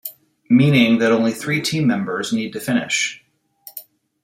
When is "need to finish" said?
2.33-3.23